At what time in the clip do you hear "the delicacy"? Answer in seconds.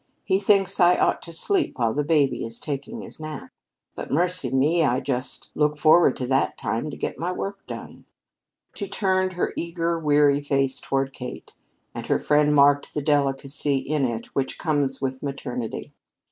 12.95-13.75